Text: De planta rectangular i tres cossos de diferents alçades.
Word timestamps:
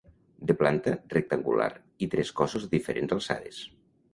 De 0.51 0.53
planta 0.61 0.93
rectangular 1.15 1.67
i 2.07 2.09
tres 2.15 2.35
cossos 2.41 2.67
de 2.67 2.73
diferents 2.75 3.15
alçades. 3.19 3.63